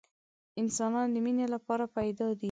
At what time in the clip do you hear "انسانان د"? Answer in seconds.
0.61-1.15